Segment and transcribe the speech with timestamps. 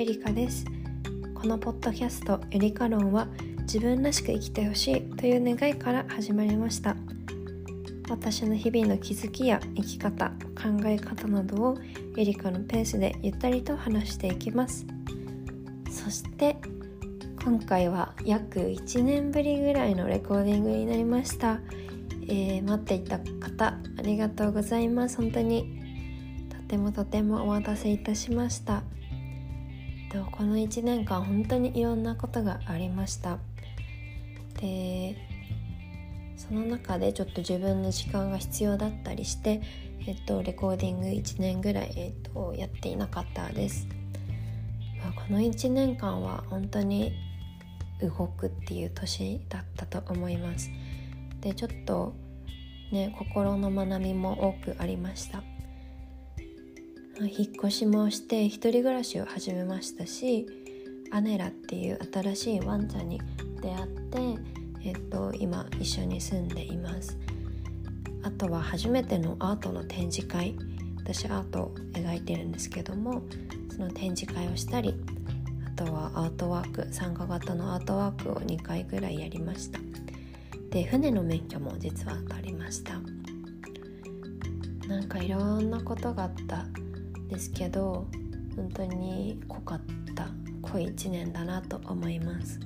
[0.00, 0.64] エリカです。
[1.34, 3.28] このポッドキャストエリカ論は
[3.64, 6.96] 自分らしく生きてほしいという願いから始まりました。
[8.08, 11.78] 私の日々の気づきや生き方考え方などを
[12.16, 14.86] エリカのペースでゆったりと話していきます。
[15.90, 16.56] そして
[17.44, 21.60] 今回は約1年ぶりぐらいのレコーディングになりました、
[22.26, 23.66] えー、待っていた方
[23.98, 25.18] ありがとうございます。
[25.18, 25.78] 本当に。
[26.48, 28.82] とてもとてもお待たせいたしました。
[30.18, 33.38] この1年間本当にいろんなことがありました。
[34.60, 35.16] で
[36.36, 39.60] その中でちょっと自分の時間が必要だったりして、
[40.06, 43.86] えっと、レコーディング1年ぐらい、えっと、やっていなかったです、
[45.02, 47.12] まあ、この1年間は本当に
[48.00, 50.70] 動くっていう年だったと思います。
[51.40, 52.14] でちょっと
[52.90, 55.42] ね心の学びも多くありました。
[57.26, 60.46] 引っ越しもして一人暮らしを始めましたし
[61.10, 63.20] アネラっていう新しいワンちゃんに
[63.60, 64.18] 出会って、
[64.84, 67.18] えっと、今一緒に住んでいます。
[68.22, 70.56] あとは初めてのアートの展示会。
[70.96, 73.22] 私アートを描いてるんですけども
[73.74, 74.94] その展示会をしたり
[75.66, 79.80] あとはアートワーク参加型のアートワークを2回ぐらいやりました。
[80.70, 83.00] で船の免許も実は取りました。
[84.86, 86.66] なんかいろんなことがあった。
[87.30, 88.06] ですけど
[88.56, 89.80] 本当に濃かっ
[90.14, 90.28] た
[90.62, 92.60] 濃い1年だなと思います。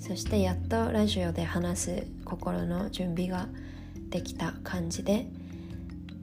[0.00, 3.48] そしてやっとラジオで話す心の準備が
[4.08, 5.26] できた感じで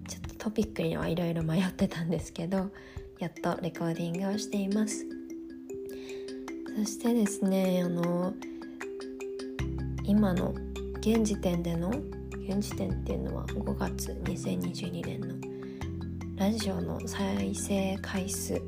[0.07, 2.71] ちょっとトピックにはいろいろ迷ってたんですけど
[3.19, 5.05] やっとレコーディングをしています。
[6.77, 8.33] そしてですねあの
[10.05, 10.53] 今の
[10.99, 11.89] 現時点での
[12.47, 15.52] 現時点っていうのは5月2022年の
[16.35, 18.59] ラジオの再生回数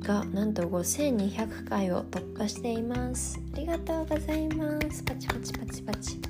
[0.00, 3.40] がなんと5200回を突破しています。
[3.54, 5.04] ありがとうございます。
[5.04, 6.20] パチパチパチパチ。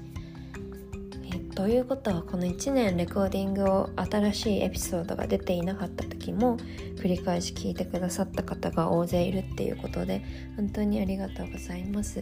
[1.35, 6.59] えということはこの1年レコーディングを新しいエピソードが出ていなかった時も
[6.97, 10.23] 繰り返し聞いてくださった方が大勢いるっていうことで
[10.57, 12.21] 本当にありがとうございます。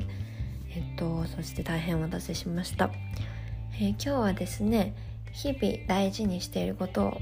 [0.73, 2.93] えっとそして大変お待たせしました、
[3.75, 4.95] えー、今日はですね
[5.33, 7.21] 日々大事にしていることを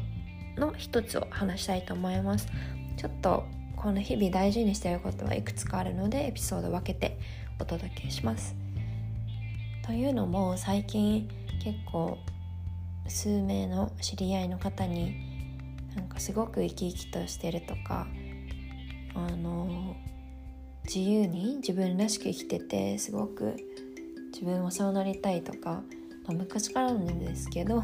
[0.59, 2.49] の一つを話したいと思います。
[2.97, 3.45] ちょっと
[3.77, 7.17] この日々大事にしていることはいくつかあるのでエピソード分けて
[7.61, 8.57] お届けします。
[9.87, 11.29] というのも最近
[11.63, 12.19] 結構
[13.07, 15.17] 数名の知り合いの方に
[15.97, 18.07] なんかすごく生き生きとしてるとか
[19.15, 19.97] あの
[20.85, 23.57] 自由に自分らしく生きててすごく
[24.33, 25.83] 自分もそうなりたいとか、
[26.27, 27.83] まあ、昔からなんですけど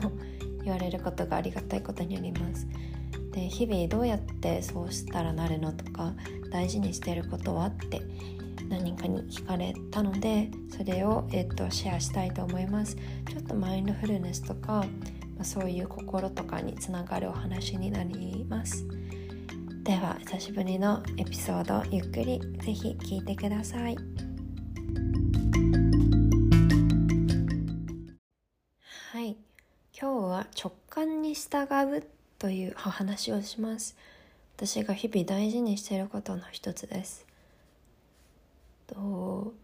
[0.64, 2.66] 言われることがありがたいことにあります。
[3.32, 6.14] で日々どうやってそうしたらなるのとか
[6.50, 8.00] 大事にしてることはって
[8.68, 12.96] 何人かに聞かれたのでそれを、えっと、シェアしたいと思います。
[12.96, 14.84] ちょっとマインドフルネスとか
[15.36, 18.86] まあ、そういう心とかにつながるお話になります。
[19.82, 25.83] では久しぶりのエピソードゆっくりぜひ聞いてくださいはい。
[30.34, 32.02] は直感に従う
[32.40, 33.96] というお話をします。
[34.56, 37.24] 私が日々大事にしていることの一つです。
[38.88, 39.54] と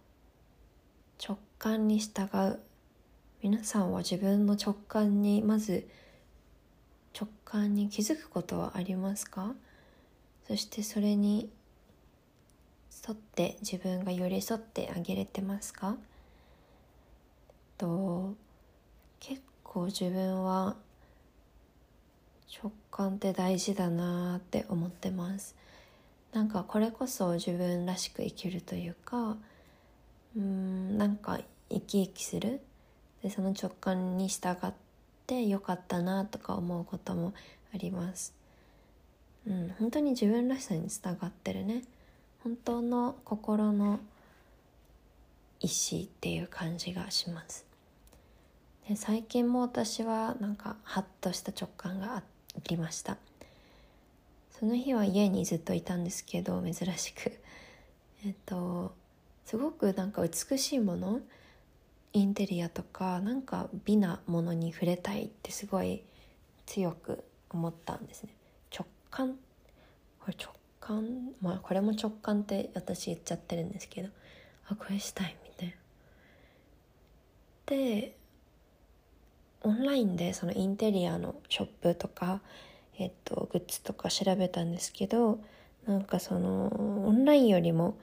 [1.23, 2.61] 直感に従う？
[3.43, 5.89] 皆さんは自分の直感にまず
[7.19, 9.55] 直感に気づくことはありますか？
[10.47, 11.51] そしてそれに
[13.09, 15.97] 沿って自分が寄り添ってあげれてますか？
[17.77, 18.35] と
[19.19, 20.75] 結構自分は
[22.61, 25.55] 直感って大事だなって思ってます。
[26.33, 29.37] なんかこれこそ自分らしく生きるというか
[30.37, 32.61] うんなんか生き生きする。
[33.23, 34.73] でその直感に従っ
[35.29, 37.33] てよかったなとか思うことも
[37.73, 38.34] あります。
[39.47, 41.84] うん本当に自分らしさに従ってるね。
[42.43, 44.01] 本当の心の
[45.61, 47.70] 意志っていう感じがします。
[48.88, 52.22] で最近も私はなんかハッとした直感があ
[52.68, 53.18] りました。
[54.50, 57.32] その日は家にずっといたんですけど珍しく。
[58.27, 58.94] えっと
[59.47, 61.21] すごくなんか美しいもの
[62.12, 66.03] インテリアとかなんか美なものに触れたいってすごい
[66.66, 68.34] 強く思ったんですね。
[68.77, 69.38] 直感？
[70.21, 71.34] これ直感？
[71.41, 74.10] まあこれも直感って私言っちゃってるんですけど。
[74.71, 75.74] あこれしたいみたいな。
[77.66, 78.16] で
[79.62, 82.41] オンラインでそのインテリアのショップとか
[82.98, 85.41] えっとグッズとか調べたんですけど
[85.86, 87.97] なんかそのオンラインよりも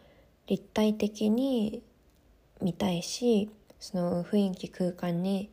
[0.48, 1.82] 立体的に
[2.62, 3.50] 見たいし
[3.80, 5.50] その雰囲気空間に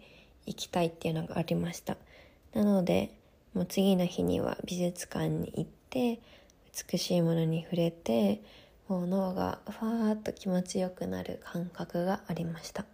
[0.47, 1.97] 行きたいっていうのがありました。
[2.55, 3.11] なので
[3.53, 6.21] もう次の日には美術館に行って
[6.91, 8.43] 美しいものに触れて
[8.89, 12.83] もう脳がふわーっと気持ちよくなる感覚がありました。
[12.83, 12.87] あ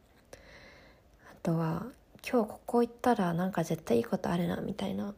[1.42, 1.86] とは
[2.28, 5.14] 今日ここ行ったらなんか絶対いいことあるなみたいな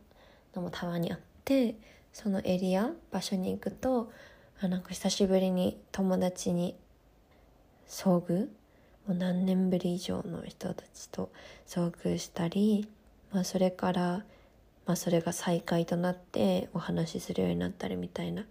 [0.54, 1.74] のもたまにあって
[2.12, 4.12] そのエリア場所に行くと
[4.60, 6.76] あなんか久しぶりに友達に
[7.88, 8.48] 遭遇？
[9.06, 11.32] もう何年ぶり以上の人たちと
[11.66, 12.88] 遭遇したり、
[13.32, 14.24] まあ、それから、
[14.86, 18.44] まあ、それが再会となってお話しするようになったりみたいな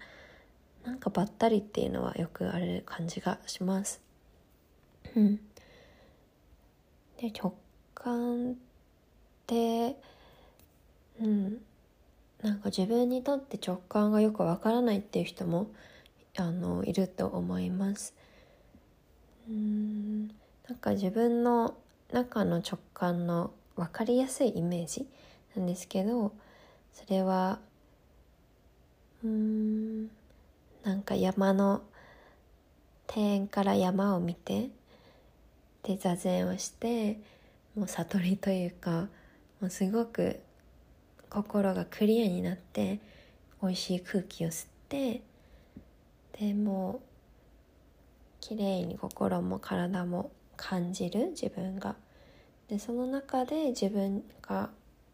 [0.84, 4.02] なんかばったりっていうのはよくある感じがします。
[5.16, 5.40] うん、
[7.18, 7.54] で直
[8.04, 8.56] 感っ
[9.46, 9.96] て
[11.22, 11.58] うん
[12.42, 15.68] なんか自分にとって直感がよくわからないっていう人も
[16.38, 18.16] あのいると思います。
[19.48, 20.28] うん
[20.68, 21.76] なんか自分の
[22.12, 25.08] 中の直感の分かりやすいイメージ
[25.56, 26.32] なんですけど
[26.94, 27.60] それは
[29.24, 30.08] うん
[30.84, 31.82] なんか山の
[33.16, 34.70] 庭園から山を見て
[35.84, 37.20] で座禅をして
[37.76, 39.08] もう悟りというか
[39.60, 40.40] もうすごく
[41.30, 43.00] 心がクリアになって
[43.62, 45.22] 美味しい空気を吸って
[46.40, 47.12] でもう
[48.42, 51.96] 綺麗に心も体も感じる自分が。
[52.68, 54.70] でその中で自分が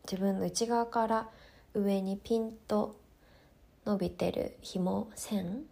[0.10, 1.30] 自分の内側から
[1.74, 2.96] 上にピンと
[3.86, 5.64] 伸びてる紐線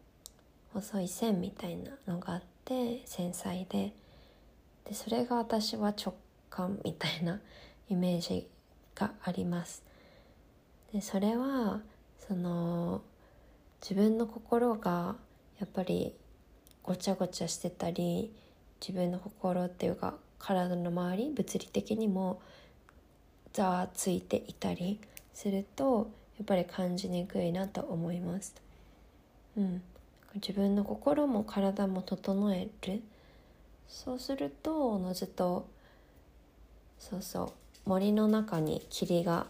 [0.73, 3.93] 細い線みたいなのがあって繊細で。
[4.85, 6.13] でそれが私は直
[6.49, 7.39] 感みたいな
[7.89, 8.47] イメージ
[8.95, 9.83] があります。
[10.93, 11.81] でそれは
[12.27, 13.01] その
[13.81, 15.15] 自分の心が
[15.59, 16.13] やっぱり
[16.83, 18.33] ごちゃごちゃしてたり
[18.79, 22.41] 自分の心っていうか体の周り物理的にも
[23.53, 24.99] ざわついていたり
[25.33, 28.53] するとやっぱり感じにくいなと思います。
[29.57, 29.81] うん、
[30.35, 33.01] 自分の心も体も整える。
[33.87, 35.67] そうするとおのずと
[36.99, 37.43] そうそ
[37.85, 39.47] う森の中に霧が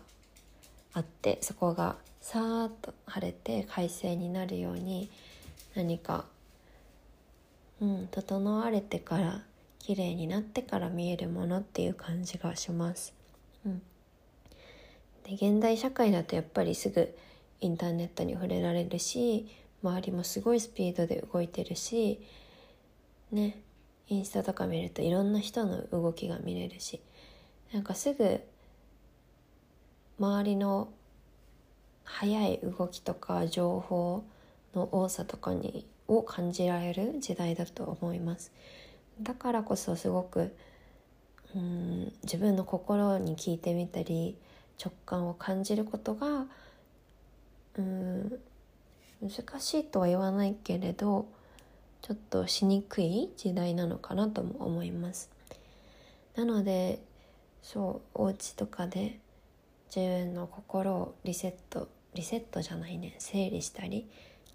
[0.93, 5.09] あってそこがさーっと晴れて快晴になるように
[5.75, 6.25] 何か
[7.81, 9.43] うん整われてから
[9.79, 13.13] 綺麗になってから見えるものっていう感じがします。
[13.65, 13.81] うん、
[15.23, 17.15] で現代社会だとやっぱりすぐ
[17.61, 19.47] インターネットに触れられるし
[19.83, 22.19] 周りもすごいスピードで動いてるし
[23.31, 23.61] ね
[24.07, 26.99] インスタとか見るといろんな人の動きが見れるし
[27.75, 28.39] なんかすぐ
[30.17, 30.87] 周りの
[32.05, 34.23] 速い動きとか情報
[34.73, 38.53] の多さとかにを感じられる時代だと思います。
[39.21, 40.55] だからこそすごく
[41.53, 44.37] うん自分の心に聞いてみたり
[44.81, 46.45] 直感を感じることが
[47.77, 48.39] うん
[49.21, 51.27] 難しいとは言わないけれど
[52.01, 55.29] ちょっとしにくい時代なのかなとも思います。
[56.37, 57.01] なので
[57.65, 59.17] そうお家とかで
[59.93, 64.07] 自分の心をリセットリセットじゃないね整理したり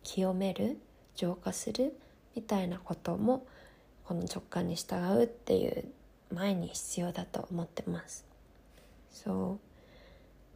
[0.05, 0.79] 清める
[1.17, 1.99] 浄化する
[2.37, 3.45] みたいなことも
[4.05, 5.87] この直感に従うっていう
[6.33, 8.25] 前に必要だと思ってます。
[9.11, 9.59] そ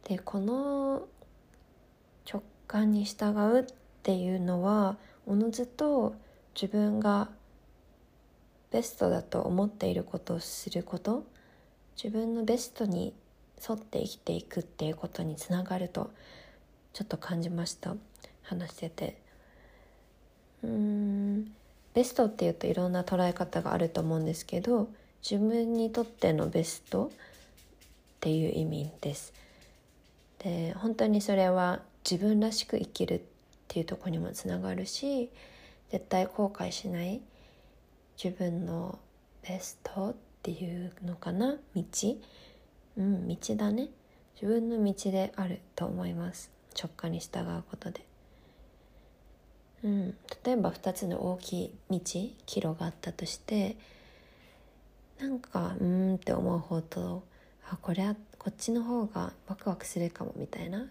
[0.05, 0.07] う。
[0.07, 1.07] でこの
[2.31, 3.65] 直感に従うっ
[4.01, 6.15] ていうのはおのずと
[6.59, 7.29] 自分が
[8.71, 11.25] ベストだと思っていることをすること
[12.01, 13.13] 自分のベストに
[13.67, 16.11] 沿って生きていくっていうことにつながると
[16.93, 17.95] ちょっと感じました。
[18.43, 19.17] 話してて。
[20.63, 21.51] うん。
[21.93, 24.89] ベストっていうといろんな捉え方があると思うんですけど
[25.21, 27.09] 自分にとってのベストっ
[28.19, 29.33] ていう意味です。
[30.39, 33.21] で本当にそれは自分らしく生きるっ
[33.67, 35.29] ていうとこにもつながるし
[35.89, 37.21] 絶対後悔しない
[38.21, 38.99] 自分の
[39.47, 41.57] ベストっていうのかな？
[41.75, 41.83] 道？
[42.97, 43.89] うん道だね。
[44.39, 46.51] 自分の道であると思います。
[46.79, 48.05] 直感に従うことで。
[49.83, 53.75] うん、例えば2つの大きい道岐路があったとして
[55.19, 57.23] なんかうんって思う方と
[57.69, 60.87] あこれはこっちの方がワクワクするかもみたいな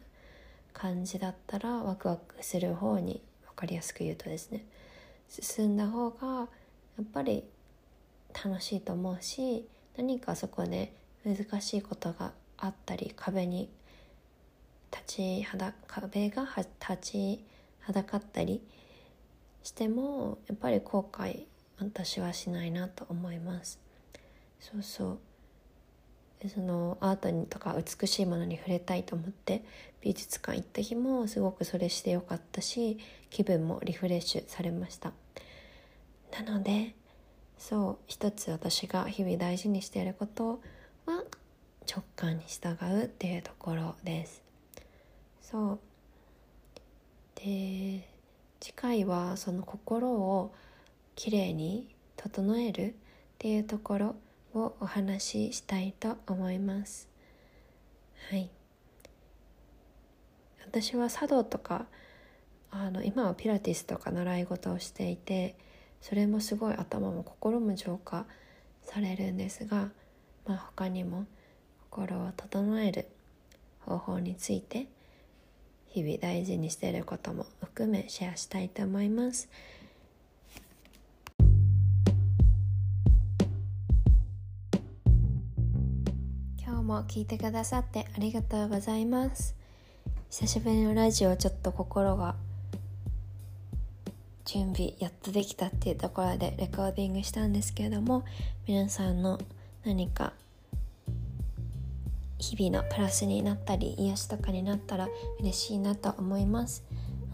[0.73, 4.65] 感じだったらワクワクする方に分かりやすく言うとですね
[5.29, 6.45] 進んだ方がや
[7.03, 7.43] っぱり
[8.35, 10.93] 楽しいと思うし何かそこで
[11.25, 13.69] 難しいことがあったり壁に
[14.91, 16.47] 立ちはだ壁が
[16.81, 17.45] 立ち
[17.81, 18.63] はだかったり
[19.63, 21.45] してもやっぱり後悔
[21.79, 23.81] 私はしないなと思います。
[24.61, 25.19] そうそう。
[26.49, 29.65] そのアートにとか美しいものに触れたいと思って
[30.03, 32.99] 美術館行った日もすごくそれしてよかったし
[33.31, 35.13] 気分もリフレッシュされました。
[36.33, 36.95] なので
[37.59, 40.61] そう一つ私が日々大事にしていること
[41.07, 41.25] は
[41.91, 44.43] 直感に従うっていうところです。
[45.43, 45.79] そう。
[47.37, 48.09] で
[48.61, 50.55] 次回はその心を
[51.15, 52.95] きれいに整えるっ
[53.39, 54.17] ていうところ
[54.55, 57.09] をお話ししたいと思います。
[58.31, 58.51] はい。
[60.67, 61.87] 私は茶道とか
[62.71, 65.55] あの今はピラティスとか習い事をしていて
[66.05, 68.27] それもすごい頭も心も浄化
[68.83, 69.89] されるんですが、
[70.47, 71.25] まあ、他にも
[71.91, 73.07] 心を整える
[73.81, 74.87] 方法について
[75.87, 79.49] 日々大事にしていることも含めシェアしたいと思います。
[86.59, 89.57] 今日も聞いてくださってありがとうございます。
[90.29, 92.37] 久しぶりのラジオちょっと心が
[94.45, 98.25] 準備やっとできたっていうところでレコーディングしたんですけれども
[98.67, 99.41] 皆さんの
[99.85, 100.33] 何か
[102.39, 105.09] 日々のプラスになったり癒しとかになったら
[105.41, 106.85] 嬉しいなと思います。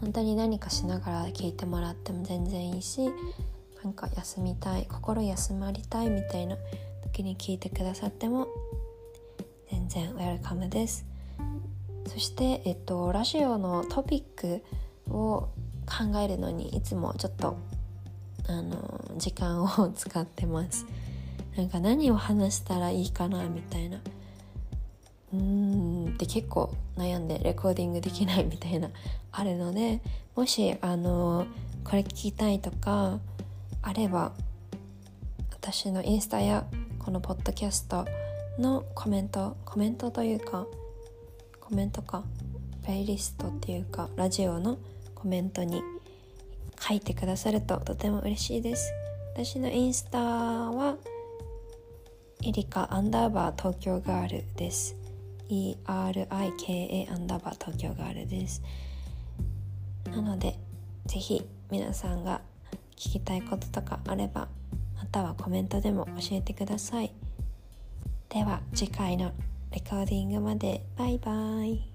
[0.01, 3.01] 本当に何かしながら聞いてもらっても全然いいし
[3.83, 6.57] なんか休みたい心休まりたいみたいな
[7.03, 8.49] 時に聞いてくださっても
[9.71, 11.05] 全然ウェルカムです。
[12.07, 14.63] そして、えっと、ラジオのトピック
[15.13, 15.49] を
[15.91, 17.59] 考えるのにいつもちょっと
[18.49, 20.87] あの時間を使ってます。
[21.57, 24.01] なんか何を話したらいいかなみたいな。
[25.33, 28.91] うーんって結構悩んでレコーディングできないみたいな。
[29.33, 30.01] あるので
[30.35, 31.47] もしあの
[31.85, 33.19] これ聞きたいとか
[33.83, 34.33] あれば
[35.53, 36.65] 私のインスタや
[36.99, 38.07] このポッドキャスト
[38.59, 40.67] のコメントコメントというか
[41.61, 42.25] コメントか
[42.83, 44.79] プレイリストっていうかラジオの
[45.21, 45.83] コメントに
[46.81, 48.91] 書いてくださるととても嬉しいです。
[49.35, 50.97] 私のインスタは
[52.43, 54.97] エリカアンダーバー東京ガールです。
[55.51, 58.63] ERIKA アンダーバー東京ガールです。
[60.11, 60.59] なので
[61.05, 62.41] ぜひ皆さんが
[62.97, 64.49] 聞きたいこととかあれば
[64.97, 67.13] またはコメントでも教えてください。
[68.31, 69.33] では次回の
[69.71, 70.83] レコーディングまで。
[70.97, 71.90] バイバイ。